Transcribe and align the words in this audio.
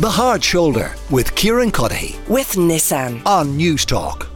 The 0.00 0.10
Hard 0.10 0.42
Shoulder 0.42 0.92
with 1.08 1.32
Kieran 1.36 1.70
Cuddihy 1.70 2.18
with 2.28 2.54
Nissan. 2.54 3.24
on 3.24 3.56
Newstalk. 3.56 4.26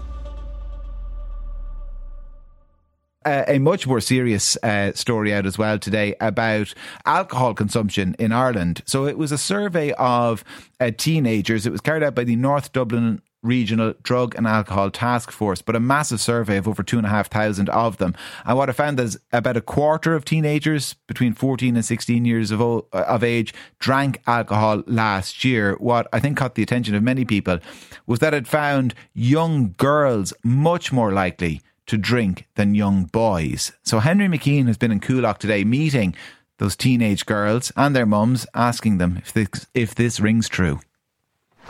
uh, 3.28 3.44
a 3.46 3.58
much 3.58 3.86
more 3.86 4.00
serious 4.00 4.57
uh, 4.63 4.92
story 4.94 5.34
out 5.34 5.47
as 5.47 5.58
well 5.58 5.79
today 5.79 6.15
about 6.21 6.73
alcohol 7.05 7.55
consumption 7.55 8.16
in 8.18 8.32
Ireland. 8.32 8.82
So 8.86 9.07
it 9.07 9.18
was 9.18 9.32
a 9.32 9.39
survey 9.39 9.93
of 9.93 10.45
uh, 10.80 10.91
teenagers. 10.96 11.66
It 11.66 11.72
was 11.72 11.80
carried 11.80 12.02
out 12.02 12.14
by 12.14 12.25
the 12.25 12.36
North 12.36 12.72
Dublin 12.72 13.20
Regional 13.43 13.95
Drug 14.02 14.34
and 14.34 14.46
Alcohol 14.46 14.91
Task 14.91 15.30
Force, 15.30 15.62
but 15.62 15.77
a 15.77 15.80
massive 15.80 16.21
survey 16.21 16.57
of 16.57 16.66
over 16.66 16.82
two 16.82 16.98
and 16.98 17.07
a 17.07 17.11
half 17.11 17.29
thousand 17.29 17.68
of 17.71 17.98
them. 17.98 18.14
And 18.45 18.57
what 18.59 18.68
I 18.68 18.72
found 18.72 18.98
is 18.98 19.18
about 19.32 19.57
a 19.57 19.61
quarter 19.61 20.14
of 20.14 20.25
teenagers 20.25 20.95
between 21.07 21.34
14 21.34 21.77
and 21.77 21.85
16 21.85 22.25
years 22.25 22.50
of, 22.50 22.61
o- 22.61 22.86
uh, 22.93 23.04
of 23.07 23.22
age 23.22 23.54
drank 23.79 24.21
alcohol 24.27 24.82
last 24.86 25.45
year. 25.45 25.77
What 25.79 26.09
I 26.12 26.21
think 26.21 26.36
caught 26.36 26.54
the 26.57 26.63
attention 26.63 26.94
of 26.94 27.03
many 27.03 27.25
people 27.25 27.58
was 28.07 28.18
that 28.18 28.35
it 28.35 28.46
found 28.46 28.94
young 29.14 29.75
girls 29.77 30.32
much 30.43 30.93
more 30.93 31.13
likely 31.13 31.61
to 31.86 31.96
drink 31.96 32.46
than 32.56 32.74
young 32.74 33.05
boys. 33.05 33.72
So 33.82 34.00
Henry 34.00 34.27
McKean 34.27 34.66
has 34.66 34.77
been 34.77 34.92
in 34.92 35.00
Coolock 35.00 35.38
today 35.38 35.64
meeting 35.64 36.14
those 36.58 36.77
teenage 36.77 37.24
girls 37.24 37.72
and 37.77 37.94
their 37.94 38.06
mums, 38.06 38.46
asking 38.55 38.98
them 38.98 39.16
if 39.18 39.32
this, 39.32 39.66
if 39.74 39.94
this 39.94 40.20
rings 40.20 40.48
true. 40.48 40.80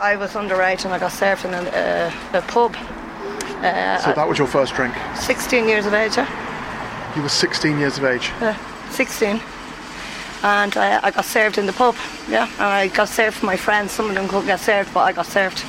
I 0.01 0.15
was 0.15 0.31
underage 0.31 0.85
and 0.85 0.93
I 0.93 0.99
got 0.99 1.11
served 1.11 1.43
in 1.45 1.53
a, 1.53 1.57
uh, 1.57 2.11
a 2.37 2.41
pub. 2.43 2.75
Uh, 2.75 3.97
So 3.99 4.13
that 4.13 4.27
was 4.27 4.37
your 4.37 4.47
first 4.47 4.73
drink. 4.73 4.93
16 5.15 5.67
years 5.67 5.85
of 5.85 5.93
age, 5.93 6.15
yeah. 6.15 7.15
You 7.15 7.21
were 7.21 7.29
16 7.29 7.77
years 7.77 7.97
of 7.97 8.05
age. 8.05 8.31
Uh, 8.39 8.55
16. 8.91 9.41
And 10.41 10.77
uh, 10.77 11.01
I 11.03 11.11
got 11.11 11.25
served 11.25 11.57
in 11.57 11.65
the 11.65 11.73
pub, 11.73 11.95
yeah. 12.29 12.45
And 12.53 12.61
I 12.61 12.87
got 12.87 13.09
served 13.09 13.37
for 13.37 13.45
my 13.45 13.57
friends. 13.57 13.91
Some 13.91 14.07
of 14.09 14.15
them 14.15 14.29
couldn't 14.29 14.45
get 14.45 14.61
served, 14.61 14.93
but 14.93 15.01
I 15.01 15.11
got 15.11 15.25
served. 15.25 15.63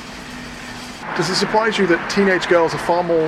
Does 1.17 1.29
it 1.29 1.35
surprise 1.35 1.77
you 1.77 1.85
that 1.87 2.09
teenage 2.09 2.47
girls 2.47 2.73
are 2.73 2.77
far 2.77 3.03
more 3.03 3.27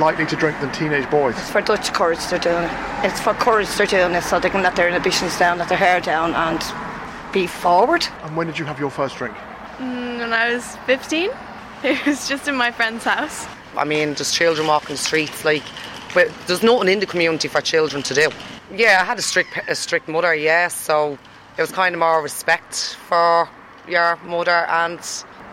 likely 0.00 0.24
to 0.24 0.36
drink 0.36 0.58
than 0.60 0.72
teenage 0.72 1.10
boys? 1.10 1.36
It's 1.36 1.50
for 1.50 1.60
Dutch 1.60 1.92
courage 1.92 2.24
they're 2.28 2.38
doing 2.38 2.64
it. 2.64 2.70
It's 3.04 3.20
for 3.20 3.34
courage 3.34 3.68
they're 3.76 3.86
doing 3.86 4.14
it 4.14 4.22
so 4.22 4.40
they 4.40 4.48
can 4.48 4.62
let 4.62 4.76
their 4.76 4.88
inhibitions 4.88 5.38
down, 5.38 5.58
let 5.58 5.68
their 5.68 5.76
hair 5.76 6.00
down, 6.00 6.32
and 6.34 6.62
be 7.34 7.46
forward. 7.46 8.06
And 8.22 8.34
when 8.34 8.46
did 8.46 8.58
you 8.58 8.64
have 8.64 8.78
your 8.80 8.88
first 8.90 9.16
drink? 9.16 9.36
Mm, 9.78 10.18
when 10.18 10.32
I 10.32 10.52
was 10.54 10.76
15. 10.86 11.30
It 11.84 12.04
was 12.06 12.28
just 12.28 12.48
in 12.48 12.56
my 12.56 12.72
friend's 12.72 13.04
house. 13.04 13.46
I 13.76 13.84
mean, 13.84 14.14
there's 14.14 14.32
children 14.32 14.66
walking 14.66 14.96
the 14.96 14.96
streets, 14.96 15.44
like, 15.44 15.62
but 16.12 16.28
there's 16.48 16.64
nothing 16.64 16.88
in 16.88 16.98
the 16.98 17.06
community 17.06 17.46
for 17.46 17.60
children 17.60 18.02
to 18.02 18.14
do. 18.14 18.30
Yeah, 18.74 18.98
I 19.00 19.04
had 19.04 19.16
a 19.16 19.22
strict, 19.22 19.56
a 19.68 19.76
strict 19.76 20.08
mother, 20.08 20.34
yeah, 20.34 20.66
so 20.66 21.16
it 21.56 21.60
was 21.60 21.70
kind 21.70 21.94
of 21.94 22.00
more 22.00 22.20
respect 22.20 22.96
for 23.06 23.48
your 23.86 24.16
mother 24.24 24.66
and 24.66 24.98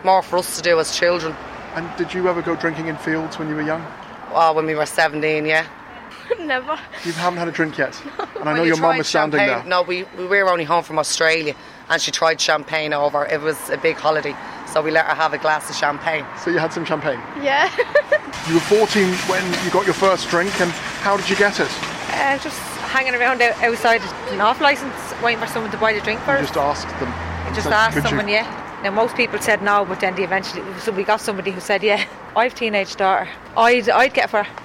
more 0.02 0.20
for 0.20 0.38
us 0.38 0.56
to 0.56 0.62
do 0.62 0.80
as 0.80 0.96
children. 0.98 1.32
And 1.76 1.88
did 1.96 2.12
you 2.12 2.28
ever 2.28 2.42
go 2.42 2.56
drinking 2.56 2.88
in 2.88 2.96
fields 2.96 3.38
when 3.38 3.48
you 3.48 3.54
were 3.54 3.62
young? 3.62 3.86
Oh, 4.32 4.52
when 4.52 4.66
we 4.66 4.74
were 4.74 4.86
17, 4.86 5.46
yeah. 5.46 5.64
Never. 6.40 6.76
You 7.04 7.12
haven't 7.12 7.38
had 7.38 7.46
a 7.46 7.52
drink 7.52 7.78
yet. 7.78 7.94
And 8.40 8.48
I 8.50 8.56
know 8.56 8.64
your 8.64 8.76
mum 8.76 8.98
was 8.98 9.06
standing 9.08 9.38
champagne- 9.38 9.60
there. 9.62 9.68
No, 9.68 9.82
we, 9.82 10.02
we 10.18 10.26
were 10.26 10.50
only 10.50 10.64
home 10.64 10.82
from 10.84 10.98
Australia 10.98 11.54
and 11.90 12.00
she 12.02 12.10
tried 12.10 12.40
champagne 12.40 12.92
over. 12.92 13.24
It 13.26 13.40
was 13.40 13.70
a 13.70 13.76
big 13.78 13.96
holiday, 13.96 14.34
so 14.72 14.82
we 14.82 14.90
let 14.90 15.06
her 15.06 15.14
have 15.14 15.32
a 15.32 15.38
glass 15.38 15.68
of 15.70 15.76
champagne. 15.76 16.24
So 16.42 16.50
you 16.50 16.58
had 16.58 16.72
some 16.72 16.84
champagne. 16.84 17.20
Yeah. 17.42 17.70
You 18.48 18.54
were 18.54 18.60
14 18.60 19.08
when 19.28 19.42
you 19.64 19.70
got 19.72 19.86
your 19.86 19.94
first 19.94 20.28
drink, 20.28 20.60
and 20.60 20.70
how 21.02 21.16
did 21.16 21.28
you 21.28 21.34
get 21.34 21.58
it? 21.58 21.68
Uh, 22.12 22.38
just 22.38 22.60
hanging 22.94 23.12
around 23.16 23.42
outside 23.42 24.00
an 24.30 24.40
off 24.40 24.60
licence, 24.60 24.94
waiting 25.20 25.40
for 25.40 25.48
someone 25.48 25.72
to 25.72 25.76
buy 25.78 25.92
the 25.92 26.00
drink 26.00 26.20
for 26.20 26.34
You 26.34 26.38
us. 26.44 26.46
just 26.52 26.56
asked 26.56 26.88
them. 27.00 27.12
just 27.54 27.64
said, 27.64 27.72
asked 27.72 27.94
"Could 27.94 28.04
you-" 28.04 28.10
someone, 28.10 28.28
yeah. 28.28 28.80
Now 28.84 28.92
most 28.92 29.16
people 29.16 29.40
said 29.40 29.62
no, 29.62 29.84
but 29.84 29.98
then 29.98 30.14
they 30.14 30.22
eventually, 30.22 30.62
so 30.78 30.92
we 30.92 31.02
got 31.02 31.20
somebody 31.20 31.50
who 31.50 31.58
said, 31.58 31.82
yeah. 31.82 32.04
I 32.36 32.44
have 32.44 32.52
a 32.52 32.56
teenage 32.56 32.94
daughter. 32.94 33.28
I'd, 33.56 33.88
I'd 33.88 34.14
get 34.14 34.30
for 34.30 34.44
her. 34.44 34.62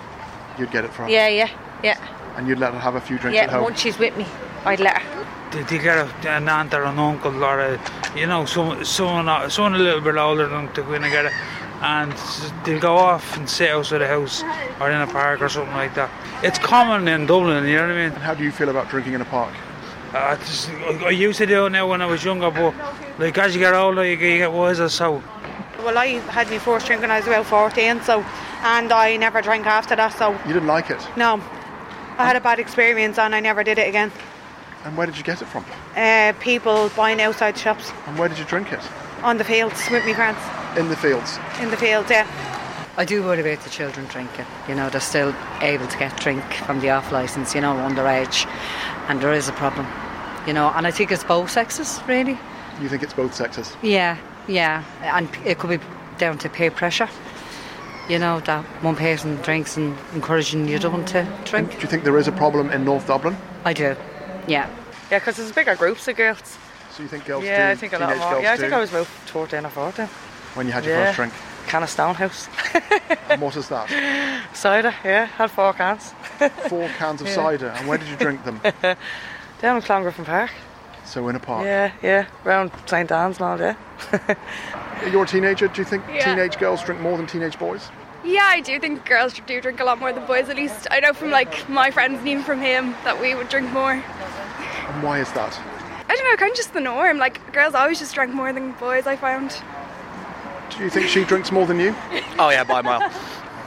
You'd 0.59 0.69
get 0.69 0.85
it 0.85 0.93
from. 0.93 1.09
Yeah, 1.09 1.27
yeah, 1.29 1.49
yeah. 1.83 1.97
And 2.37 2.47
you'd 2.47 2.59
let 2.59 2.71
her 2.73 2.79
have 2.79 2.93
a 2.93 3.01
few 3.01 3.17
drinks 3.17 3.35
Yeah, 3.35 3.43
at 3.45 3.49
home. 3.49 3.61
Yeah, 3.61 3.63
once 3.63 3.79
she's 3.81 3.97
with 3.97 4.15
me, 4.15 4.27
I'd 4.63 4.79
let 4.79 5.01
her. 5.01 5.25
Did 5.51 5.69
you 5.69 5.79
get 5.79 5.97
a, 5.97 6.29
an 6.29 6.47
aunt 6.47 6.73
or 6.73 6.83
an 6.83 6.97
uncle 6.97 7.43
or 7.43 7.59
a, 7.59 7.79
you 8.15 8.25
know, 8.25 8.45
someone, 8.45 8.85
someone, 8.85 9.49
someone 9.49 9.75
a 9.75 9.83
little 9.83 9.99
bit 10.01 10.15
older 10.15 10.47
than 10.47 10.65
them 10.65 10.73
to 10.75 10.81
go 10.83 10.93
in 10.93 11.03
and 11.03 11.11
get 11.11 11.25
it? 11.25 11.33
And 11.81 12.13
they'll 12.63 12.79
go 12.79 12.95
off 12.95 13.35
and 13.37 13.49
sit 13.49 13.69
outside 13.71 13.97
the 13.99 14.07
house 14.07 14.43
or 14.79 14.89
in 14.91 15.01
a 15.01 15.07
park 15.07 15.41
or 15.41 15.49
something 15.49 15.73
like 15.73 15.93
that. 15.95 16.09
It's 16.43 16.57
common 16.59 17.07
in 17.07 17.25
Dublin, 17.25 17.65
you 17.65 17.75
know 17.75 17.81
what 17.87 17.91
I 17.91 17.95
mean? 17.95 18.13
And 18.13 18.17
how 18.23 18.33
do 18.33 18.43
you 18.43 18.51
feel 18.51 18.69
about 18.69 18.89
drinking 18.89 19.13
in 19.13 19.21
a 19.21 19.25
park? 19.25 19.53
Uh, 20.13 20.35
just, 20.37 20.69
I 20.69 21.05
I 21.05 21.09
used 21.09 21.37
to 21.39 21.45
do 21.45 21.65
it 21.65 21.69
now 21.71 21.87
when 21.89 22.01
I 22.01 22.05
was 22.05 22.23
younger, 22.23 22.51
but 22.51 22.73
like 23.17 23.37
as 23.37 23.53
you 23.55 23.59
get 23.61 23.73
older, 23.73 24.05
you 24.05 24.15
get, 24.17 24.31
you 24.31 24.37
get 24.37 24.51
wiser. 24.51 24.89
So 24.89 25.23
Well, 25.79 25.97
I 25.97 26.19
had 26.29 26.49
my 26.49 26.59
first 26.59 26.85
drink 26.85 27.01
when 27.01 27.11
I 27.11 27.17
was 27.19 27.27
about 27.27 27.45
14, 27.45 28.01
so, 28.01 28.23
and 28.63 28.91
I 28.91 29.17
never 29.17 29.41
drank 29.41 29.65
after 29.65 29.95
that, 29.95 30.13
so 30.17 30.31
You 30.45 30.53
didn't 30.53 30.67
like 30.67 30.89
it. 30.91 31.05
no. 31.17 31.41
I 32.17 32.25
had 32.27 32.35
a 32.35 32.41
bad 32.41 32.59
experience 32.59 33.17
and 33.17 33.33
I 33.33 33.39
never 33.39 33.63
did 33.63 33.79
it 33.79 33.87
again. 33.87 34.11
And 34.85 34.97
where 34.97 35.05
did 35.07 35.17
you 35.17 35.23
get 35.23 35.41
it 35.41 35.45
from? 35.45 35.63
Uh, 35.95 36.33
people 36.39 36.89
buying 36.95 37.21
outside 37.21 37.57
shops 37.57 37.91
And 38.07 38.17
where 38.17 38.27
did 38.29 38.39
you 38.39 38.45
drink 38.45 38.71
it? 38.71 38.81
on 39.23 39.37
the 39.37 39.43
fields 39.43 39.79
with 39.91 40.03
my 40.05 40.13
friends. 40.13 40.39
In 40.79 40.89
the 40.89 40.95
fields. 40.95 41.37
In 41.61 41.69
the 41.69 41.77
fields, 41.77 42.09
yeah. 42.09 42.25
I 42.97 43.05
do 43.05 43.23
worry 43.23 43.39
about 43.39 43.63
the 43.63 43.69
children 43.69 44.07
drinking. 44.07 44.45
You 44.67 44.73
know, 44.73 44.89
they're 44.89 44.99
still 44.99 45.33
able 45.61 45.87
to 45.87 45.97
get 45.99 46.19
drink 46.19 46.43
from 46.65 46.79
the 46.79 46.89
off 46.89 47.11
licence, 47.11 47.53
you 47.53 47.61
know, 47.61 47.73
underage. 47.75 48.47
And 49.07 49.21
there 49.21 49.31
is 49.33 49.47
a 49.47 49.51
problem. 49.51 49.85
You 50.47 50.53
know, 50.53 50.69
and 50.75 50.87
I 50.87 50.91
think 50.91 51.11
it's 51.11 51.23
both 51.23 51.51
sexes, 51.51 52.01
really. 52.07 52.37
You 52.81 52.89
think 52.89 53.03
it's 53.03 53.13
both 53.13 53.35
sexes? 53.35 53.77
Yeah, 53.83 54.17
yeah. 54.47 54.83
And 55.03 55.29
it 55.45 55.59
could 55.59 55.69
be 55.79 55.85
down 56.17 56.39
to 56.39 56.49
peer 56.49 56.71
pressure. 56.71 57.07
You 58.09 58.17
know, 58.17 58.39
that 58.41 58.65
one 58.83 58.95
person 58.95 59.35
drinks 59.43 59.77
and 59.77 59.95
encouraging 60.15 60.65
the 60.65 60.75
other 60.75 60.89
one 60.89 61.05
to 61.05 61.27
drink. 61.45 61.71
Do 61.75 61.77
you 61.81 61.87
think 61.87 62.03
there 62.03 62.17
is 62.17 62.27
a 62.27 62.31
problem 62.31 62.71
in 62.71 62.83
North 62.83 63.05
Dublin? 63.05 63.37
I 63.65 63.73
do, 63.73 63.95
yeah. 64.51 64.69
Yeah, 65.09 65.19
because 65.19 65.37
there's 65.37 65.51
bigger 65.51 65.75
groups 65.75 66.07
of 66.07 66.15
girls. 66.15 66.57
So 66.91 67.03
you 67.03 67.09
think 67.09 67.25
girls 67.25 67.43
yeah, 67.43 67.67
do? 67.67 67.71
I 67.71 67.75
think 67.75 67.93
a 67.93 67.99
lot 67.99 68.17
more. 68.17 68.41
Yeah, 68.41 68.53
I 68.53 68.55
do, 68.55 68.61
think 68.61 68.73
I 68.73 68.79
was 68.79 68.89
about 68.89 69.07
14 69.07 69.65
or 69.65 69.69
14. 69.69 70.05
When 70.55 70.67
you 70.67 70.73
had 70.73 70.85
your 70.85 70.95
yeah. 70.95 71.05
first 71.05 71.15
drink. 71.17 71.33
Can 71.67 71.83
of 71.83 71.89
Stonehouse. 71.89 72.49
And 73.29 73.41
what 73.41 73.55
is 73.55 73.69
that? 73.69 73.87
Cider, 74.53 74.93
yeah, 75.05 75.25
had 75.25 75.51
four 75.51 75.73
cans. 75.73 76.13
Four 76.67 76.89
cans 76.97 77.21
of 77.21 77.27
Yeah. 77.27 77.33
cider. 77.35 77.67
And 77.67 77.87
where 77.87 77.97
did 77.97 78.07
you 78.07 78.15
drink 78.17 78.43
them? 78.43 78.59
Down 79.61 79.75
in 79.77 79.81
Clongriffin 79.81 80.25
Park. 80.25 80.49
So 81.05 81.27
in 81.29 81.35
a 81.35 81.39
park. 81.39 81.65
Yeah, 81.65 81.91
yeah, 82.01 82.25
around 82.45 82.71
St 82.85 83.11
Anne's 83.11 83.37
and 83.37 83.45
all, 83.45 83.59
yeah. 83.59 83.75
You're 85.11 85.23
a 85.23 85.27
teenager. 85.27 85.67
Do 85.67 85.81
you 85.81 85.85
think 85.85 86.03
Yeah. 86.11 86.25
teenage 86.25 86.57
girls 86.57 86.83
drink 86.83 87.01
more 87.01 87.17
than 87.17 87.27
teenage 87.27 87.57
boys? 87.59 87.89
Yeah, 88.23 88.47
I 88.47 88.61
do 88.61 88.79
think 88.79 89.05
girls 89.05 89.33
do 89.33 89.61
drink 89.61 89.79
a 89.79 89.83
lot 89.83 89.99
more 89.99 90.13
than 90.13 90.25
boys. 90.25 90.47
At 90.49 90.55
least 90.55 90.87
I 90.91 90.99
know 90.99 91.13
from 91.13 91.31
like 91.31 91.67
my 91.67 91.91
friends 91.91 92.19
and 92.19 92.27
even 92.27 92.43
from 92.43 92.61
him 92.61 92.95
that 93.03 93.19
we 93.19 93.33
would 93.35 93.49
drink 93.49 93.71
more. 93.71 94.03
And 94.91 95.03
why 95.03 95.19
is 95.19 95.31
that? 95.33 95.59
I 96.09 96.15
don't 96.15 96.25
know, 96.25 96.35
kind 96.37 96.51
of 96.51 96.57
just 96.57 96.73
the 96.73 96.81
norm. 96.81 97.17
Like 97.17 97.53
girls 97.53 97.73
always 97.73 97.99
just 97.99 98.13
drank 98.13 98.33
more 98.33 98.51
than 98.51 98.73
boys. 98.73 99.07
I 99.07 99.15
found. 99.15 99.61
Do 100.75 100.83
you 100.83 100.89
think 100.89 101.07
she 101.07 101.23
drinks 101.23 101.51
more 101.51 101.65
than 101.65 101.79
you? 101.79 101.95
Oh 102.39 102.49
yeah, 102.49 102.63
by 102.63 102.79
a 102.79 102.83
mile. 102.83 103.11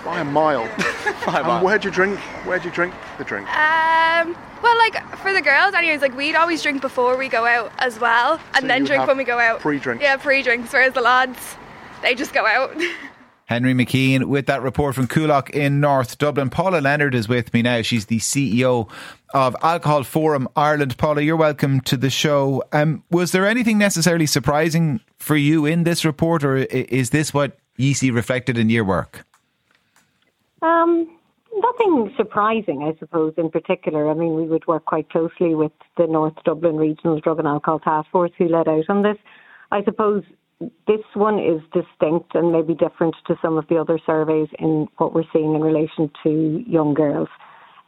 By 0.04 0.20
a 0.20 0.24
mile. 0.24 0.64
By 1.26 1.40
a 1.40 1.44
and 1.50 1.64
where 1.64 1.78
do 1.78 1.88
you 1.88 1.94
drink? 1.94 2.18
Where 2.44 2.58
do 2.58 2.68
you 2.68 2.74
drink 2.74 2.92
the 3.16 3.24
drink? 3.24 3.46
Um, 3.48 4.36
well, 4.62 4.76
like 4.76 5.02
for 5.18 5.32
the 5.32 5.40
girls, 5.40 5.72
anyways, 5.72 6.02
like 6.02 6.14
we'd 6.14 6.34
always 6.34 6.62
drink 6.62 6.82
before 6.82 7.16
we 7.16 7.28
go 7.30 7.46
out 7.46 7.72
as 7.78 7.98
well, 7.98 8.38
and 8.52 8.62
So 8.62 8.66
then 8.68 8.84
drink 8.84 9.06
when 9.06 9.16
we 9.16 9.24
go 9.24 9.38
out. 9.38 9.60
pre-drinks. 9.60 10.02
Yeah, 10.02 10.16
pre-drinks. 10.18 10.70
Whereas 10.72 10.92
the 10.92 11.00
lads, 11.00 11.56
they 12.02 12.14
just 12.14 12.34
go 12.34 12.44
out. 12.46 12.76
Henry 13.47 13.75
McKean 13.75 14.25
with 14.25 14.47
that 14.47 14.62
report 14.62 14.94
from 14.94 15.06
Coolock 15.06 15.50
in 15.50 15.81
North 15.81 16.16
Dublin. 16.19 16.49
Paula 16.49 16.78
Leonard 16.78 17.15
is 17.15 17.28
with 17.28 17.53
me 17.53 17.62
now. 17.62 17.82
She's 17.82 18.06
the 18.06 18.19
CEO 18.19 18.88
of 19.34 19.55
Alcohol 19.62 20.03
Forum 20.05 20.49
Ireland. 20.56 20.97
Paula, 20.97 21.21
you're 21.21 21.37
welcome 21.37 21.81
to 21.82 21.97
the 21.97 22.10
show. 22.10 22.62
Um, 22.72 23.03
was 23.10 23.32
there 23.32 23.47
anything 23.47 23.77
necessarily 23.77 24.27
surprising 24.27 25.00
for 25.19 25.37
you 25.37 25.67
in 25.67 25.85
this 25.85 26.05
report, 26.05 26.43
or 26.43 26.56
is 26.56 27.11
this 27.11 27.35
what 27.35 27.58
you 27.76 27.93
see 27.93 28.11
reflected 28.11 28.56
in 28.56 28.70
your 28.70 28.85
work? 28.85 29.26
Um, 30.62 31.06
nothing 31.55 32.14
surprising, 32.17 32.82
I 32.82 32.99
suppose, 32.99 33.35
in 33.37 33.50
particular. 33.50 34.11
I 34.11 34.14
mean, 34.14 34.35
we 34.35 34.47
would 34.47 34.67
work 34.67 34.87
quite 34.87 35.11
closely 35.11 35.55
with 35.55 35.73
the 35.99 36.06
North 36.06 36.35
Dublin 36.44 36.76
Regional 36.76 37.20
Drug 37.20 37.38
and 37.38 37.49
Alcohol 37.49 37.81
Task 37.81 38.08
Force 38.11 38.31
who 38.38 38.49
led 38.49 38.69
out 38.69 38.88
on 38.88 39.02
this. 39.02 39.19
I 39.70 39.85
suppose 39.85 40.23
this 40.87 41.00
one 41.14 41.38
is 41.38 41.61
distinct 41.72 42.34
and 42.34 42.52
maybe 42.52 42.75
different 42.75 43.14
to 43.26 43.37
some 43.43 43.56
of 43.56 43.66
the 43.69 43.76
other 43.76 43.99
surveys 44.05 44.49
in 44.58 44.88
what 44.96 45.14
we're 45.14 45.25
seeing 45.32 45.55
in 45.55 45.61
relation 45.61 46.11
to 46.22 46.62
young 46.66 46.94
girls. 46.94 47.28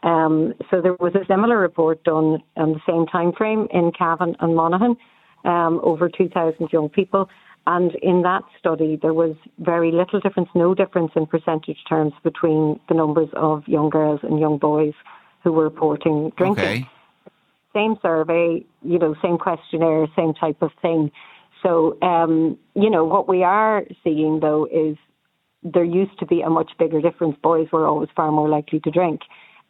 Um, 0.02 0.54
so 0.70 0.80
there 0.80 0.94
was 0.94 1.14
a 1.14 1.24
similar 1.26 1.58
report 1.58 2.04
done 2.04 2.42
on 2.56 2.72
the 2.72 2.80
same 2.88 3.06
time 3.06 3.32
frame 3.32 3.66
in 3.72 3.92
Cavan 3.92 4.36
and 4.40 4.54
Monaghan, 4.54 4.96
um, 5.44 5.80
over 5.82 6.08
2,000 6.08 6.68
young 6.72 6.88
people. 6.88 7.28
And 7.66 7.96
in 7.96 8.22
that 8.22 8.42
study, 8.58 8.98
there 9.00 9.14
was 9.14 9.34
very 9.58 9.90
little 9.90 10.20
difference, 10.20 10.48
no 10.54 10.74
difference 10.74 11.12
in 11.16 11.26
percentage 11.26 11.78
terms 11.88 12.12
between 12.22 12.78
the 12.88 12.94
numbers 12.94 13.28
of 13.32 13.66
young 13.66 13.90
girls 13.90 14.20
and 14.22 14.38
young 14.38 14.58
boys 14.58 14.94
who 15.42 15.52
were 15.52 15.64
reporting 15.64 16.32
drinking. 16.36 16.64
Okay. 16.64 16.90
Same 17.74 17.96
survey, 18.00 18.64
you 18.82 18.98
know, 18.98 19.16
same 19.20 19.36
questionnaire, 19.36 20.06
same 20.16 20.32
type 20.34 20.62
of 20.62 20.70
thing. 20.80 21.10
So, 21.66 21.98
um, 22.00 22.58
you 22.74 22.90
know, 22.90 23.04
what 23.04 23.28
we 23.28 23.42
are 23.42 23.82
seeing 24.04 24.38
though 24.40 24.68
is 24.70 24.96
there 25.64 25.84
used 25.84 26.16
to 26.20 26.26
be 26.26 26.42
a 26.42 26.50
much 26.50 26.70
bigger 26.78 27.00
difference. 27.00 27.36
Boys 27.42 27.66
were 27.72 27.86
always 27.86 28.08
far 28.14 28.30
more 28.30 28.48
likely 28.48 28.78
to 28.80 28.90
drink 28.90 29.22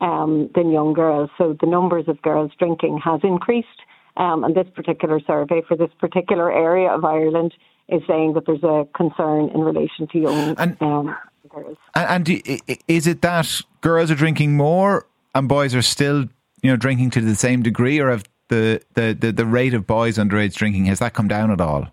um, 0.02 0.50
than 0.54 0.70
young 0.70 0.92
girls. 0.92 1.30
So 1.38 1.56
the 1.58 1.66
numbers 1.66 2.04
of 2.06 2.20
girls 2.20 2.50
drinking 2.58 3.00
has 3.02 3.20
increased. 3.22 3.80
Um, 4.18 4.44
and 4.44 4.54
this 4.54 4.66
particular 4.74 5.20
survey 5.26 5.62
for 5.66 5.76
this 5.76 5.90
particular 5.98 6.52
area 6.52 6.88
of 6.90 7.04
Ireland 7.04 7.54
is 7.88 8.02
saying 8.06 8.34
that 8.34 8.44
there's 8.46 8.62
a 8.62 8.86
concern 8.94 9.50
in 9.54 9.60
relation 9.60 10.06
to 10.08 10.18
young 10.18 10.54
and, 10.58 10.82
um, 10.82 11.16
girls. 11.48 11.76
And, 11.94 12.28
and 12.28 12.70
is 12.88 13.06
it 13.06 13.22
that 13.22 13.62
girls 13.80 14.10
are 14.10 14.14
drinking 14.14 14.56
more 14.56 15.06
and 15.34 15.48
boys 15.48 15.74
are 15.74 15.82
still, 15.82 16.24
you 16.62 16.70
know, 16.70 16.76
drinking 16.76 17.10
to 17.10 17.20
the 17.20 17.34
same 17.34 17.62
degree, 17.62 18.00
or 18.00 18.10
have 18.10 18.24
the, 18.48 18.80
the, 18.94 19.16
the, 19.18 19.32
the 19.32 19.46
rate 19.46 19.74
of 19.74 19.86
boys 19.86 20.18
underage 20.18 20.54
drinking 20.54 20.86
has 20.86 20.98
that 20.98 21.14
come 21.14 21.28
down 21.28 21.50
at 21.50 21.60
all? 21.60 21.88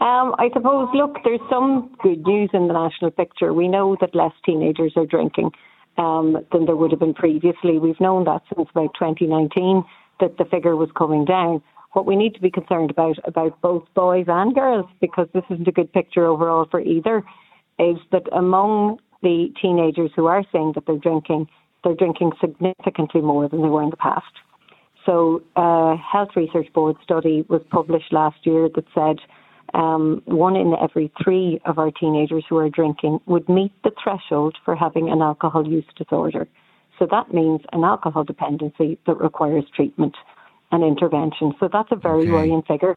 Um, 0.00 0.34
I 0.38 0.48
suppose, 0.52 0.88
look, 0.94 1.16
there's 1.24 1.40
some 1.50 1.94
good 2.00 2.24
news 2.24 2.50
in 2.52 2.68
the 2.68 2.74
national 2.74 3.10
picture. 3.10 3.52
We 3.52 3.66
know 3.66 3.96
that 4.00 4.14
less 4.14 4.32
teenagers 4.46 4.92
are 4.94 5.06
drinking 5.06 5.50
um, 5.96 6.36
than 6.52 6.66
there 6.66 6.76
would 6.76 6.92
have 6.92 7.00
been 7.00 7.14
previously. 7.14 7.78
We've 7.78 8.00
known 8.00 8.24
that 8.24 8.42
since 8.54 8.68
about 8.70 8.94
2019 8.94 9.84
that 10.20 10.36
the 10.38 10.44
figure 10.44 10.76
was 10.76 10.88
coming 10.96 11.24
down. 11.24 11.62
What 11.92 12.06
we 12.06 12.14
need 12.14 12.34
to 12.34 12.40
be 12.40 12.50
concerned 12.50 12.90
about, 12.90 13.16
about 13.24 13.60
both 13.60 13.84
boys 13.94 14.26
and 14.28 14.54
girls, 14.54 14.86
because 15.00 15.26
this 15.34 15.44
isn't 15.50 15.66
a 15.66 15.72
good 15.72 15.92
picture 15.92 16.26
overall 16.26 16.66
for 16.70 16.80
either, 16.80 17.24
is 17.80 17.96
that 18.12 18.24
among 18.32 19.00
the 19.22 19.52
teenagers 19.60 20.10
who 20.14 20.26
are 20.26 20.44
saying 20.52 20.72
that 20.76 20.86
they're 20.86 20.96
drinking, 20.96 21.48
they're 21.82 21.94
drinking 21.94 22.32
significantly 22.40 23.20
more 23.20 23.48
than 23.48 23.62
they 23.62 23.68
were 23.68 23.82
in 23.82 23.90
the 23.90 23.96
past. 23.96 24.32
So, 25.08 25.42
a 25.56 25.96
Health 25.96 26.30
Research 26.36 26.70
Board 26.74 26.96
study 27.02 27.42
was 27.48 27.62
published 27.70 28.12
last 28.12 28.36
year 28.44 28.68
that 28.74 28.84
said 28.94 29.16
um, 29.72 30.20
one 30.26 30.54
in 30.54 30.74
every 30.82 31.10
three 31.22 31.60
of 31.64 31.78
our 31.78 31.90
teenagers 31.90 32.44
who 32.46 32.58
are 32.58 32.68
drinking 32.68 33.20
would 33.24 33.48
meet 33.48 33.72
the 33.84 33.90
threshold 34.02 34.56
for 34.66 34.76
having 34.76 35.08
an 35.08 35.22
alcohol 35.22 35.66
use 35.66 35.86
disorder. 35.96 36.46
So 36.98 37.06
that 37.10 37.32
means 37.32 37.60
an 37.72 37.84
alcohol 37.84 38.24
dependency 38.24 38.98
that 39.06 39.14
requires 39.14 39.64
treatment 39.74 40.14
and 40.72 40.84
intervention. 40.84 41.54
So 41.58 41.70
that's 41.72 41.88
a 41.90 41.96
very 41.96 42.24
okay. 42.24 42.30
worrying 42.30 42.62
figure. 42.68 42.94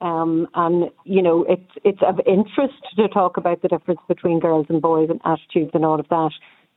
Um, 0.00 0.46
and 0.54 0.90
you 1.04 1.20
know, 1.20 1.44
it's 1.48 1.72
it's 1.82 2.00
of 2.06 2.20
interest 2.26 2.80
to 2.96 3.08
talk 3.08 3.36
about 3.36 3.62
the 3.62 3.68
difference 3.68 4.00
between 4.06 4.38
girls 4.38 4.66
and 4.68 4.80
boys 4.80 5.10
and 5.10 5.20
attitudes 5.24 5.72
and 5.74 5.84
all 5.84 5.98
of 5.98 6.08
that. 6.10 6.30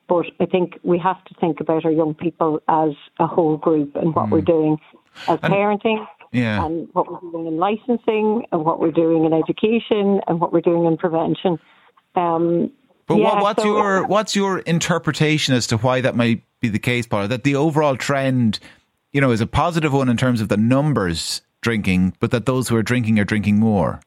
But 0.07 0.25
I 0.39 0.45
think 0.45 0.79
we 0.83 0.99
have 0.99 1.23
to 1.25 1.33
think 1.39 1.59
about 1.59 1.85
our 1.85 1.91
young 1.91 2.13
people 2.13 2.61
as 2.67 2.91
a 3.19 3.27
whole 3.27 3.57
group 3.57 3.95
and 3.95 4.13
what 4.13 4.27
mm. 4.27 4.31
we're 4.31 4.41
doing 4.41 4.77
as 5.27 5.39
and, 5.41 5.53
parenting, 5.53 6.05
yeah. 6.31 6.65
and 6.65 6.89
what 6.93 7.09
we're 7.11 7.31
doing 7.31 7.47
in 7.47 7.57
licensing, 7.57 8.45
and 8.51 8.65
what 8.65 8.79
we're 8.79 8.91
doing 8.91 9.25
in 9.25 9.33
education, 9.33 10.21
and 10.27 10.41
what 10.41 10.51
we're 10.51 10.61
doing 10.61 10.85
in 10.85 10.97
prevention. 10.97 11.57
Um, 12.15 12.71
but 13.07 13.15
yeah, 13.15 13.35
what, 13.35 13.43
what's 13.43 13.63
so, 13.63 13.67
your 13.67 14.07
what's 14.07 14.35
your 14.35 14.59
interpretation 14.59 15.53
as 15.53 15.67
to 15.67 15.77
why 15.77 16.01
that 16.01 16.15
might 16.15 16.43
be 16.59 16.69
the 16.69 16.79
case, 16.79 17.05
Paula? 17.05 17.27
That 17.27 17.43
the 17.43 17.55
overall 17.55 17.95
trend, 17.95 18.59
you 19.11 19.21
know, 19.21 19.31
is 19.31 19.41
a 19.41 19.47
positive 19.47 19.93
one 19.93 20.09
in 20.09 20.17
terms 20.17 20.41
of 20.41 20.49
the 20.49 20.57
numbers 20.57 21.41
drinking, 21.61 22.15
but 22.19 22.31
that 22.31 22.45
those 22.45 22.67
who 22.67 22.75
are 22.75 22.83
drinking 22.83 23.19
are 23.19 23.25
drinking 23.25 23.59
more. 23.59 24.01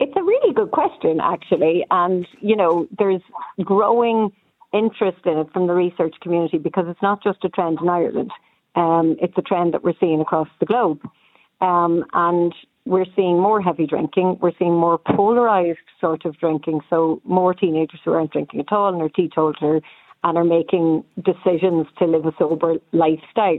It's 0.00 0.12
a 0.16 0.22
really 0.22 0.54
good 0.54 0.70
question, 0.70 1.20
actually, 1.20 1.84
and 1.90 2.26
you 2.40 2.56
know, 2.56 2.86
there's 2.98 3.22
growing 3.64 4.32
interest 4.72 5.18
in 5.24 5.38
it 5.38 5.48
from 5.52 5.66
the 5.66 5.74
research 5.74 6.14
community 6.20 6.58
because 6.58 6.84
it's 6.88 7.02
not 7.02 7.22
just 7.22 7.44
a 7.44 7.48
trend 7.48 7.78
in 7.80 7.88
Ireland. 7.88 8.30
Um, 8.74 9.16
it's 9.20 9.34
a 9.36 9.42
trend 9.42 9.74
that 9.74 9.82
we're 9.82 9.98
seeing 9.98 10.20
across 10.20 10.48
the 10.60 10.66
globe. 10.66 11.00
Um, 11.60 12.04
and 12.12 12.54
we're 12.84 13.06
seeing 13.16 13.38
more 13.38 13.60
heavy 13.60 13.86
drinking. 13.86 14.38
We're 14.40 14.52
seeing 14.58 14.74
more 14.74 14.98
polarized 14.98 15.78
sort 16.00 16.24
of 16.24 16.38
drinking. 16.38 16.80
So 16.88 17.20
more 17.24 17.54
teenagers 17.54 18.00
who 18.04 18.12
aren't 18.12 18.32
drinking 18.32 18.60
at 18.60 18.72
all 18.72 18.92
and 18.92 19.02
are 19.02 19.08
teetotaler 19.08 19.80
and 20.24 20.38
are 20.38 20.44
making 20.44 21.04
decisions 21.16 21.86
to 21.98 22.06
live 22.06 22.26
a 22.26 22.32
sober 22.38 22.76
lifestyle. 22.92 23.58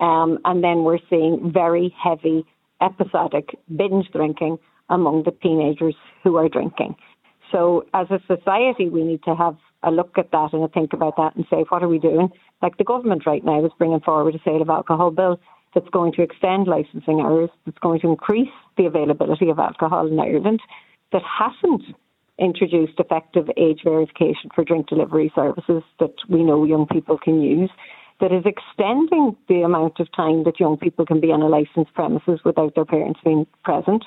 Um, 0.00 0.38
and 0.44 0.62
then 0.62 0.84
we're 0.84 0.98
seeing 1.08 1.50
very 1.52 1.94
heavy 2.02 2.44
episodic 2.82 3.56
binge 3.74 4.10
drinking 4.12 4.58
among 4.90 5.22
the 5.24 5.30
teenagers 5.42 5.96
who 6.22 6.36
are 6.36 6.48
drinking. 6.48 6.94
So 7.50 7.86
as 7.94 8.08
a 8.10 8.20
society, 8.26 8.88
we 8.88 9.02
need 9.04 9.22
to 9.24 9.34
have 9.34 9.56
a 9.82 9.90
look 9.90 10.18
at 10.18 10.30
that 10.32 10.52
and 10.52 10.64
a 10.64 10.68
think 10.68 10.92
about 10.92 11.16
that 11.16 11.36
and 11.36 11.44
say, 11.50 11.64
what 11.68 11.82
are 11.82 11.88
we 11.88 11.98
doing? 11.98 12.30
Like 12.62 12.76
the 12.76 12.84
government 12.84 13.26
right 13.26 13.44
now 13.44 13.64
is 13.64 13.72
bringing 13.78 14.00
forward 14.00 14.34
a 14.34 14.40
sale 14.44 14.62
of 14.62 14.70
alcohol 14.70 15.10
bill 15.10 15.38
that's 15.74 15.88
going 15.90 16.12
to 16.14 16.22
extend 16.22 16.66
licensing 16.66 17.20
hours, 17.20 17.50
that's 17.64 17.78
going 17.78 18.00
to 18.00 18.08
increase 18.08 18.48
the 18.76 18.86
availability 18.86 19.50
of 19.50 19.58
alcohol 19.58 20.06
in 20.06 20.18
Ireland, 20.18 20.60
that 21.12 21.22
hasn't 21.22 21.82
introduced 22.38 22.98
effective 22.98 23.48
age 23.56 23.80
verification 23.84 24.50
for 24.54 24.64
drink 24.64 24.88
delivery 24.88 25.32
services 25.34 25.82
that 26.00 26.14
we 26.28 26.42
know 26.42 26.64
young 26.64 26.86
people 26.86 27.18
can 27.18 27.40
use, 27.40 27.70
that 28.20 28.32
is 28.32 28.44
extending 28.46 29.36
the 29.48 29.62
amount 29.62 30.00
of 30.00 30.10
time 30.12 30.44
that 30.44 30.60
young 30.60 30.76
people 30.76 31.04
can 31.04 31.20
be 31.20 31.32
on 31.32 31.42
a 31.42 31.48
licensed 31.48 31.92
premises 31.94 32.40
without 32.44 32.74
their 32.74 32.84
parents 32.84 33.20
being 33.24 33.46
present, 33.62 34.04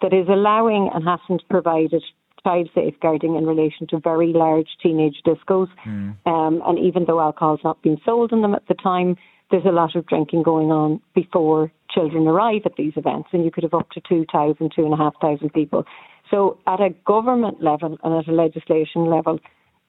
that 0.00 0.14
is 0.14 0.26
allowing 0.28 0.90
and 0.94 1.04
hasn't 1.06 1.46
provided 1.50 2.02
child 2.44 2.68
safeguarding 2.74 3.36
in 3.36 3.46
relation 3.46 3.86
to 3.88 3.98
very 3.98 4.32
large 4.32 4.68
teenage 4.82 5.22
discos. 5.26 5.68
Mm. 5.86 6.16
Um, 6.26 6.62
and 6.66 6.78
even 6.78 7.04
though 7.06 7.20
alcohol's 7.20 7.60
not 7.64 7.82
being 7.82 8.00
sold 8.04 8.32
in 8.32 8.42
them 8.42 8.54
at 8.54 8.66
the 8.68 8.74
time, 8.74 9.16
there's 9.50 9.64
a 9.64 9.72
lot 9.72 9.96
of 9.96 10.06
drinking 10.06 10.42
going 10.42 10.70
on 10.70 11.00
before 11.14 11.72
children 11.92 12.26
arrive 12.26 12.62
at 12.64 12.76
these 12.76 12.92
events, 12.96 13.28
and 13.32 13.44
you 13.44 13.50
could 13.50 13.64
have 13.64 13.74
up 13.74 13.90
to 13.90 14.00
2,000, 14.08 14.72
2,500 14.74 15.52
people. 15.52 15.84
So, 16.30 16.58
at 16.66 16.80
a 16.80 16.90
government 17.04 17.62
level 17.62 17.98
and 18.04 18.14
at 18.14 18.28
a 18.28 18.32
legislation 18.32 19.06
level, 19.06 19.40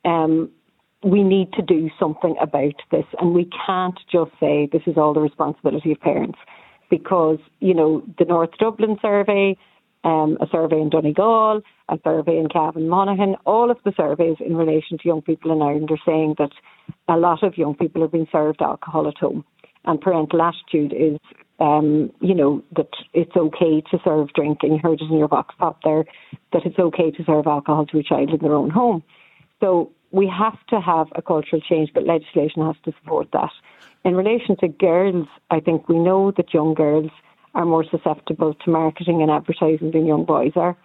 um, 0.03 0.49
we 1.03 1.23
need 1.23 1.53
to 1.53 1.61
do 1.61 1.89
something 1.99 2.35
about 2.41 2.75
this, 2.91 3.05
and 3.19 3.33
we 3.33 3.49
can't 3.65 3.99
just 4.11 4.31
say 4.39 4.67
this 4.71 4.81
is 4.87 4.97
all 4.97 5.13
the 5.13 5.19
responsibility 5.19 5.91
of 5.91 5.99
parents, 5.99 6.39
because 6.89 7.37
you 7.59 7.73
know 7.73 8.03
the 8.17 8.25
North 8.25 8.51
Dublin 8.59 8.97
survey, 9.01 9.55
um, 10.03 10.37
a 10.41 10.47
survey 10.51 10.79
in 10.81 10.89
Donegal, 10.89 11.61
a 11.89 11.99
survey 12.03 12.37
in 12.37 12.49
Cavan 12.49 12.89
Monaghan, 12.89 13.35
all 13.45 13.69
of 13.69 13.77
the 13.85 13.93
surveys 13.95 14.37
in 14.39 14.55
relation 14.55 14.97
to 14.97 15.07
young 15.07 15.21
people 15.21 15.51
in 15.51 15.61
Ireland 15.61 15.91
are 15.91 15.97
saying 16.05 16.35
that 16.37 16.51
a 17.07 17.17
lot 17.17 17.43
of 17.43 17.57
young 17.57 17.75
people 17.75 18.03
are 18.03 18.07
being 18.07 18.27
served 18.31 18.61
alcohol 18.61 19.07
at 19.07 19.17
home. 19.17 19.43
And 19.85 19.99
parental 19.99 20.41
attitude 20.41 20.93
is, 20.93 21.17
um, 21.59 22.11
you 22.19 22.35
know, 22.35 22.63
that 22.75 22.89
it's 23.13 23.35
okay 23.35 23.81
to 23.91 23.99
serve 24.03 24.33
drink, 24.33 24.59
and 24.61 24.73
you 24.73 24.79
heard 24.79 25.01
it 25.01 25.09
in 25.09 25.17
your 25.17 25.27
vox 25.27 25.55
pop 25.57 25.79
there, 25.83 26.05
that 26.53 26.65
it's 26.65 26.79
okay 26.79 27.11
to 27.11 27.23
serve 27.23 27.47
alcohol 27.47 27.85
to 27.87 27.99
a 27.99 28.03
child 28.03 28.29
in 28.29 28.39
their 28.39 28.53
own 28.53 28.69
home. 28.69 29.03
So 29.59 29.91
we 30.11 30.27
have 30.27 30.57
to 30.67 30.79
have 30.79 31.07
a 31.15 31.21
cultural 31.21 31.61
change, 31.61 31.91
but 31.93 32.05
legislation 32.05 32.65
has 32.65 32.75
to 32.85 32.93
support 33.01 33.29
that. 33.33 33.51
In 34.03 34.15
relation 34.15 34.55
to 34.57 34.67
girls, 34.67 35.27
I 35.49 35.59
think 35.59 35.87
we 35.87 35.97
know 35.97 36.31
that 36.31 36.53
young 36.53 36.73
girls 36.73 37.11
are 37.53 37.65
more 37.65 37.85
susceptible 37.89 38.53
to 38.53 38.71
marketing 38.71 39.21
and 39.21 39.29
advertising 39.29 39.91
than 39.91 40.05
young 40.05 40.25
boys 40.25 40.53
are. 40.55 40.77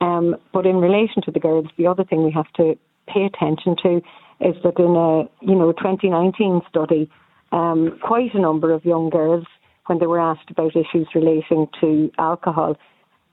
Um, 0.00 0.36
but 0.52 0.66
in 0.66 0.76
relation 0.76 1.22
to 1.22 1.30
the 1.30 1.40
girls, 1.40 1.66
the 1.76 1.86
other 1.86 2.04
thing 2.04 2.24
we 2.24 2.32
have 2.32 2.50
to 2.54 2.76
pay 3.06 3.24
attention 3.24 3.76
to 3.82 3.96
is 4.40 4.56
that 4.64 4.78
in 4.78 4.96
a 4.96 5.28
you 5.44 5.54
know 5.58 5.72
2019 5.72 6.62
study, 6.68 7.10
um, 7.52 7.98
quite 8.02 8.34
a 8.34 8.40
number 8.40 8.72
of 8.72 8.84
young 8.84 9.10
girls, 9.10 9.44
when 9.86 9.98
they 9.98 10.06
were 10.06 10.20
asked 10.20 10.50
about 10.50 10.76
issues 10.76 11.08
relating 11.14 11.66
to 11.80 12.10
alcohol, 12.18 12.76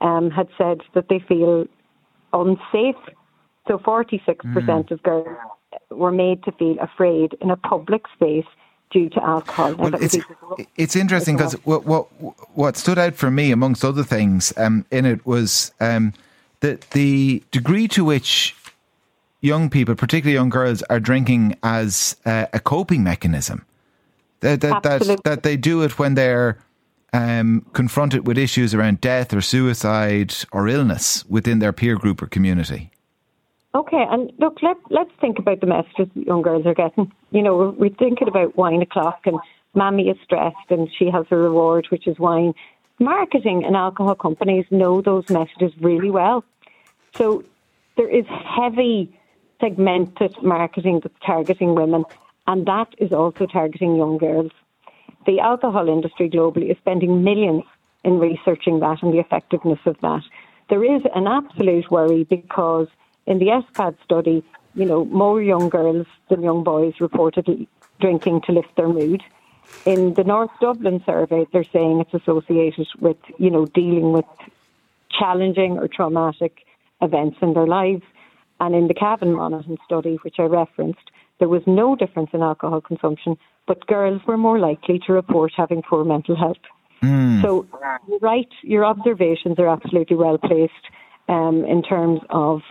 um, 0.00 0.30
had 0.30 0.48
said 0.58 0.80
that 0.94 1.08
they 1.08 1.20
feel 1.26 1.66
unsafe. 2.32 2.96
So 3.66 3.78
46% 3.78 4.18
mm. 4.44 4.90
of 4.90 5.02
girls 5.02 5.36
were 5.90 6.10
made 6.10 6.42
to 6.44 6.52
feel 6.52 6.76
afraid 6.80 7.34
in 7.40 7.50
a 7.50 7.56
public 7.56 8.02
space 8.14 8.46
due 8.90 9.08
to 9.10 9.22
alcohol. 9.22 9.74
Well, 9.74 9.94
it's, 9.94 10.16
it's 10.76 10.96
interesting 10.96 11.36
because 11.36 11.54
what, 11.64 11.84
what, 11.84 12.04
what 12.56 12.76
stood 12.76 12.98
out 12.98 13.14
for 13.14 13.30
me, 13.30 13.50
amongst 13.52 13.84
other 13.84 14.02
things, 14.02 14.52
um, 14.56 14.84
in 14.90 15.06
it 15.06 15.24
was 15.26 15.72
um, 15.80 16.12
the 16.60 16.78
the 16.92 17.42
degree 17.50 17.88
to 17.88 18.04
which 18.04 18.56
young 19.40 19.70
people, 19.70 19.94
particularly 19.94 20.34
young 20.34 20.48
girls, 20.48 20.82
are 20.84 21.00
drinking 21.00 21.56
as 21.62 22.16
uh, 22.24 22.46
a 22.52 22.60
coping 22.60 23.02
mechanism. 23.02 23.64
That 24.40 24.60
that, 24.60 24.82
that 24.82 25.20
that 25.24 25.42
they 25.42 25.56
do 25.56 25.82
it 25.82 25.98
when 25.98 26.14
they're 26.14 26.58
um, 27.12 27.66
confronted 27.72 28.26
with 28.26 28.38
issues 28.38 28.74
around 28.74 29.00
death 29.00 29.32
or 29.32 29.40
suicide 29.40 30.34
or 30.52 30.68
illness 30.68 31.24
within 31.26 31.58
their 31.58 31.72
peer 31.72 31.96
group 31.96 32.22
or 32.22 32.26
community. 32.26 32.90
Okay, 33.74 34.04
and 34.10 34.32
look, 34.38 34.62
let, 34.62 34.76
let's 34.90 35.10
think 35.20 35.38
about 35.38 35.60
the 35.60 35.66
messages 35.66 36.08
young 36.14 36.42
girls 36.42 36.64
are 36.66 36.74
getting. 36.74 37.12
You 37.30 37.42
know, 37.42 37.56
we're, 37.56 37.70
we're 37.70 37.96
thinking 37.96 38.28
about 38.28 38.56
wine 38.56 38.82
o'clock 38.82 39.20
and 39.26 39.38
mammy 39.74 40.08
is 40.08 40.16
stressed 40.24 40.70
and 40.70 40.88
she 40.98 41.10
has 41.10 41.26
a 41.30 41.36
reward, 41.36 41.86
which 41.90 42.06
is 42.06 42.18
wine. 42.18 42.54
Marketing 42.98 43.64
and 43.64 43.76
alcohol 43.76 44.14
companies 44.14 44.64
know 44.70 45.00
those 45.02 45.28
messages 45.28 45.72
really 45.80 46.10
well. 46.10 46.44
So 47.14 47.44
there 47.96 48.08
is 48.08 48.24
heavy 48.26 49.14
segmented 49.60 50.34
marketing 50.42 51.00
that's 51.02 51.14
targeting 51.24 51.74
women, 51.74 52.04
and 52.46 52.66
that 52.66 52.88
is 52.98 53.12
also 53.12 53.46
targeting 53.46 53.96
young 53.96 54.18
girls. 54.18 54.52
The 55.26 55.40
alcohol 55.40 55.88
industry 55.88 56.30
globally 56.30 56.70
is 56.70 56.78
spending 56.78 57.22
millions 57.22 57.64
in 58.04 58.18
researching 58.18 58.80
that 58.80 59.02
and 59.02 59.12
the 59.12 59.18
effectiveness 59.18 59.80
of 59.84 59.96
that. 60.00 60.22
There 60.70 60.84
is 60.84 61.02
an 61.14 61.26
absolute 61.26 61.90
worry 61.90 62.24
because 62.24 62.88
in 63.28 63.38
the 63.38 63.46
ESPAD 63.46 63.94
study, 64.02 64.42
you 64.74 64.84
know, 64.84 65.04
more 65.04 65.40
young 65.42 65.68
girls 65.68 66.06
than 66.30 66.42
young 66.42 66.64
boys 66.64 66.94
reported 66.98 67.66
drinking 68.00 68.40
to 68.46 68.52
lift 68.52 68.74
their 68.76 68.88
mood. 68.88 69.22
In 69.84 70.14
the 70.14 70.24
North 70.24 70.50
Dublin 70.60 71.02
survey, 71.04 71.46
they're 71.52 71.62
saying 71.64 72.00
it's 72.00 72.14
associated 72.14 72.88
with, 73.00 73.18
you 73.38 73.50
know, 73.50 73.66
dealing 73.66 74.12
with 74.12 74.24
challenging 75.10 75.78
or 75.78 75.88
traumatic 75.88 76.64
events 77.02 77.36
in 77.42 77.52
their 77.52 77.66
lives. 77.66 78.02
And 78.60 78.74
in 78.74 78.88
the 78.88 78.94
Cavan 78.94 79.34
Monaghan 79.34 79.76
study, 79.84 80.18
which 80.22 80.36
I 80.38 80.44
referenced, 80.44 81.10
there 81.38 81.48
was 81.48 81.62
no 81.66 81.94
difference 81.94 82.30
in 82.32 82.42
alcohol 82.42 82.80
consumption, 82.80 83.36
but 83.66 83.86
girls 83.86 84.22
were 84.26 84.38
more 84.38 84.58
likely 84.58 84.98
to 85.06 85.12
report 85.12 85.52
having 85.56 85.82
poor 85.82 86.04
mental 86.04 86.34
health. 86.34 86.56
Mm. 87.02 87.42
So, 87.42 87.66
right, 88.20 88.48
your 88.62 88.84
observations 88.84 89.58
are 89.58 89.68
absolutely 89.68 90.16
well 90.16 90.38
placed 90.38 90.72
um, 91.28 91.64
in 91.64 91.82
terms 91.82 92.20
of, 92.30 92.62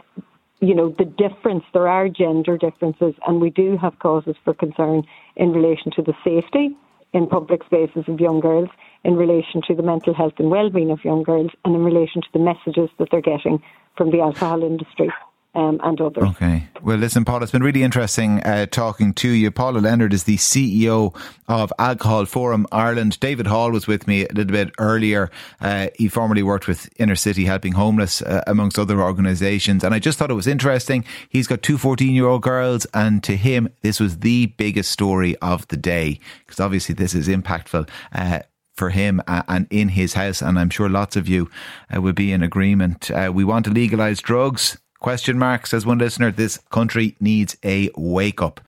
you 0.59 0.73
know, 0.73 0.89
the 0.97 1.05
difference. 1.05 1.63
There 1.73 1.87
are 1.87 2.09
gender 2.09 2.57
differences, 2.57 3.13
and 3.27 3.41
we 3.41 3.49
do 3.49 3.77
have 3.77 3.99
causes 3.99 4.35
for 4.43 4.53
concern 4.53 5.03
in 5.35 5.51
relation 5.51 5.91
to 5.95 6.01
the 6.01 6.13
safety 6.23 6.75
in 7.13 7.27
public 7.27 7.63
spaces 7.63 8.03
of 8.07 8.19
young 8.19 8.39
girls, 8.39 8.69
in 9.03 9.15
relation 9.15 9.61
to 9.67 9.75
the 9.75 9.83
mental 9.83 10.13
health 10.13 10.33
and 10.39 10.49
well-being 10.49 10.91
of 10.91 11.03
young 11.03 11.23
girls, 11.23 11.51
and 11.63 11.75
in 11.75 11.83
relation 11.83 12.21
to 12.21 12.27
the 12.33 12.39
messages 12.39 12.89
that 12.99 13.09
they're 13.11 13.21
getting 13.21 13.61
from 13.95 14.11
the 14.11 14.19
alcohol 14.19 14.63
industry 14.63 15.09
um, 15.57 15.79
and 15.83 15.99
others. 15.99 16.23
Okay. 16.23 16.67
Well, 16.83 16.97
listen, 16.97 17.25
Paul, 17.25 17.41
it's 17.41 17.51
been 17.51 17.63
really 17.63 17.81
interesting 17.81 18.43
uh, 18.43 18.67
talking 18.67 19.11
to 19.15 19.29
you. 19.29 19.49
Paula 19.49 19.79
Leonard 19.79 20.13
is 20.13 20.25
the 20.25 20.37
CEO 20.37 21.19
of 21.47 21.73
Alcohol 21.79 22.25
Forum 22.25 22.67
Ireland. 22.71 23.19
David 23.19 23.47
Hall 23.47 23.71
was 23.71 23.87
with 23.87 24.07
me 24.07 24.25
a 24.25 24.33
little 24.33 24.51
bit 24.51 24.71
earlier. 24.77 25.31
Uh, 25.59 25.87
he 25.95 26.09
formerly 26.09 26.43
worked 26.43 26.67
with 26.67 26.87
Inner 26.99 27.15
City 27.15 27.45
Helping 27.45 27.73
Homeless, 27.73 28.21
uh, 28.21 28.43
amongst 28.45 28.77
other 28.77 29.01
organisations. 29.01 29.83
And 29.83 29.95
I 29.95 29.99
just 29.99 30.19
thought 30.19 30.29
it 30.29 30.35
was 30.35 30.45
interesting. 30.45 31.03
He's 31.27 31.47
got 31.47 31.63
two 31.63 31.79
14 31.79 32.13
year 32.13 32.27
old 32.27 32.43
girls, 32.43 32.85
and 32.93 33.23
to 33.23 33.35
him, 33.35 33.67
this 33.81 33.99
was 33.99 34.19
the 34.19 34.45
biggest 34.57 34.91
story 34.91 35.35
of 35.37 35.67
the 35.69 35.77
day 35.77 36.19
because 36.45 36.59
obviously 36.59 36.93
this 36.93 37.15
is 37.15 37.27
impactful 37.27 37.89
uh, 38.13 38.39
for 38.75 38.91
him 38.91 39.21
uh, 39.27 39.41
and 39.47 39.65
in 39.71 39.89
his 39.89 40.13
house. 40.13 40.43
And 40.43 40.59
I'm 40.59 40.69
sure 40.69 40.87
lots 40.87 41.15
of 41.15 41.27
you 41.27 41.49
uh, 41.93 41.99
will 41.99 42.13
be 42.13 42.31
in 42.31 42.43
agreement. 42.43 43.09
Uh, 43.09 43.31
we 43.33 43.43
want 43.43 43.65
to 43.65 43.71
legalise 43.71 44.21
drugs. 44.21 44.77
Question 44.99 45.37
mark, 45.37 45.67
says 45.67 45.85
one 45.85 45.99
listener. 45.99 46.31
This 46.31 46.59
country 46.71 47.15
needs 47.19 47.55
a 47.63 47.89
wake 47.95 48.41
up. 48.41 48.61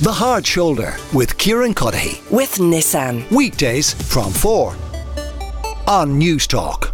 The 0.00 0.12
Hard 0.12 0.44
Shoulder 0.44 0.96
with 1.12 1.38
Kieran 1.38 1.74
Cuddihy. 1.74 2.28
With 2.30 2.56
Nissan. 2.56 3.30
Weekdays 3.30 3.94
from 3.94 4.32
4 4.32 4.74
on 5.86 6.20
Newstalk. 6.20 6.92